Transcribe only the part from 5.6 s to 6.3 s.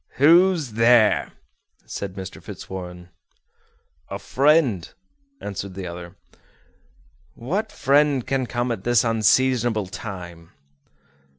the other.